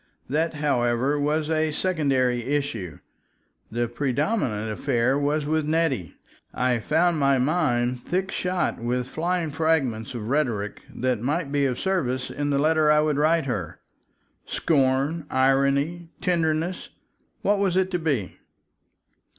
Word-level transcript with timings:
That, 0.27 0.55
however, 0.55 1.19
was 1.19 1.47
a 1.47 1.71
secondary 1.71 2.41
issue. 2.43 2.97
The 3.71 3.87
predominant 3.87 4.71
affair 4.71 5.15
was 5.15 5.45
with 5.45 5.67
Nettie. 5.69 6.15
I 6.55 6.79
found 6.79 7.19
my 7.19 7.37
mind 7.37 8.03
thick 8.03 8.31
shot 8.31 8.79
with 8.79 9.07
flying 9.07 9.51
fragments 9.51 10.15
of 10.15 10.27
rhetoric 10.29 10.81
that 10.91 11.21
might 11.21 11.51
be 11.51 11.67
of 11.67 11.77
service 11.79 12.31
in 12.31 12.49
the 12.49 12.57
letter 12.57 12.89
I 12.91 13.01
would 13.01 13.17
write 13.17 13.45
her. 13.45 13.79
Scorn, 14.47 15.27
irony, 15.29 16.09
tenderness—what 16.19 17.59
was 17.59 17.77
it 17.77 17.91
to 17.91 17.99
be? 17.99 18.39